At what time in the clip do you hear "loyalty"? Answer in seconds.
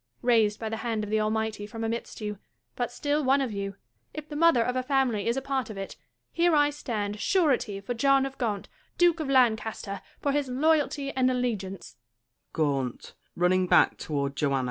10.49-11.11